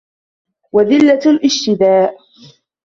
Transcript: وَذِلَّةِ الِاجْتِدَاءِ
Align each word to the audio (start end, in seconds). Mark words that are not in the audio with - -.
وَذِلَّةِ 0.71 1.29
الِاجْتِدَاءِ 1.31 2.17